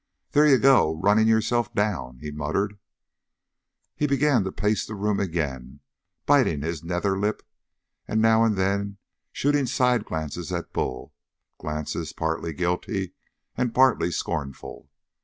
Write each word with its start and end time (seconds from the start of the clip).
"There 0.31 0.47
you 0.47 0.57
go 0.57 0.95
running 0.99 1.27
yourself 1.27 1.75
down," 1.75 2.17
he 2.21 2.31
muttered. 2.31 2.79
He 3.95 4.07
began 4.07 4.43
to 4.45 4.51
pace 4.51 4.83
the 4.83 4.95
room 4.95 5.19
again, 5.19 5.79
biting 6.25 6.63
his 6.63 6.83
nether 6.83 7.15
lip, 7.19 7.43
and 8.07 8.19
now 8.19 8.43
and 8.43 8.57
then 8.57 8.97
shooting 9.31 9.67
side 9.67 10.05
glances 10.05 10.51
at 10.51 10.73
Bull, 10.73 11.13
glances 11.59 12.13
partly 12.13 12.51
guilty 12.51 13.13
and 13.55 13.75
partly 13.75 14.09
scornful. 14.09 14.89